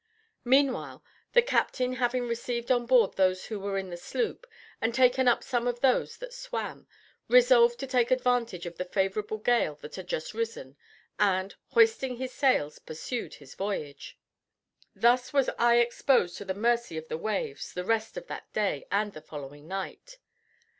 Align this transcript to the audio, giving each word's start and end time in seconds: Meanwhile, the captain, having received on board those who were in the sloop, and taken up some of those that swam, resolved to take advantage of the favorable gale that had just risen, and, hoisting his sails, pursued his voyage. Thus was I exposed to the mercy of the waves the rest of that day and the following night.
Meanwhile, 0.43 1.03
the 1.33 1.43
captain, 1.43 1.93
having 1.93 2.27
received 2.27 2.71
on 2.71 2.87
board 2.87 3.13
those 3.17 3.45
who 3.45 3.59
were 3.59 3.77
in 3.77 3.91
the 3.91 3.97
sloop, 3.97 4.47
and 4.81 4.95
taken 4.95 5.27
up 5.27 5.43
some 5.43 5.67
of 5.67 5.81
those 5.81 6.17
that 6.17 6.33
swam, 6.33 6.87
resolved 7.27 7.79
to 7.81 7.85
take 7.85 8.09
advantage 8.09 8.65
of 8.65 8.77
the 8.77 8.85
favorable 8.85 9.37
gale 9.37 9.75
that 9.81 9.93
had 9.93 10.07
just 10.07 10.33
risen, 10.33 10.75
and, 11.19 11.53
hoisting 11.73 12.15
his 12.15 12.33
sails, 12.33 12.79
pursued 12.79 13.35
his 13.35 13.53
voyage. 13.53 14.17
Thus 14.95 15.33
was 15.33 15.51
I 15.59 15.75
exposed 15.75 16.35
to 16.37 16.45
the 16.45 16.55
mercy 16.55 16.97
of 16.97 17.07
the 17.07 17.19
waves 17.19 17.71
the 17.71 17.85
rest 17.85 18.17
of 18.17 18.25
that 18.25 18.51
day 18.53 18.87
and 18.91 19.13
the 19.13 19.21
following 19.21 19.67
night. 19.67 20.17